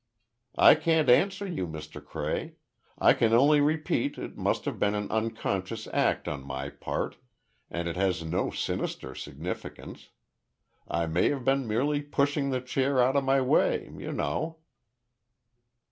[0.57, 2.03] "I can't answer you, Mr.
[2.03, 2.55] Cray.
[2.97, 7.17] I can only repeat it must have been an unconscious act on my part,
[7.69, 10.09] and it has no sinister significance.
[10.87, 14.57] I may have been merely pushing the chair out of my way, you know."